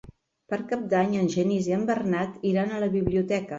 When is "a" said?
2.75-2.83